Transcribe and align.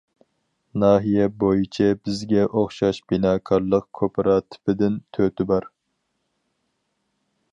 ناھىيە 0.83 1.25
بويىچە 1.43 1.89
بىزگە 2.07 2.45
ئوخشاش 2.61 3.01
بىناكارلىق 3.11 3.87
كوپىراتىپىدىن 3.99 4.95
تۆتى 5.19 5.49
بار. 5.55 5.71